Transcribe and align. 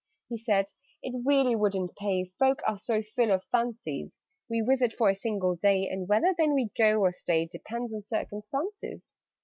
He 0.29 0.37
said 0.39 0.65
"It 1.03 1.21
really 1.23 1.55
wouldn't 1.55 1.95
pay 1.95 2.23
Folk 2.23 2.63
are 2.65 2.79
so 2.79 3.03
full 3.03 3.29
of 3.29 3.43
fancies. 3.43 4.17
We 4.49 4.61
visit 4.61 4.93
for 4.93 5.09
a 5.11 5.15
single 5.15 5.57
day, 5.57 5.87
And 5.89 6.07
whether 6.09 6.33
then 6.35 6.55
we 6.55 6.69
go, 6.75 7.01
or 7.01 7.11
stay, 7.11 7.45
Depends 7.45 7.93
on 7.93 8.01
circumstances. 8.01 9.13